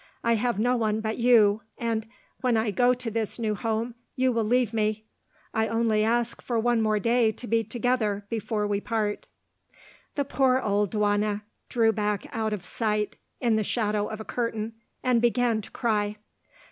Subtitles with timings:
[0.23, 2.07] I have no one but you, and,
[2.39, 5.05] when I go to this new home, you will leave me.
[5.53, 9.27] I only ask for one more day to be together, before we part."
[10.15, 14.73] The poor old duenna drew back out of sight, in the shadow of a curtain
[15.03, 16.17] and began to cry.